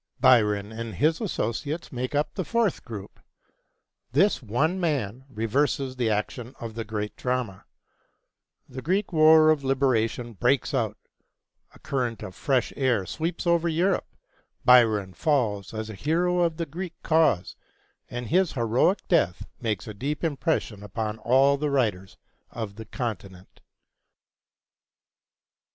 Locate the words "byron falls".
14.65-15.71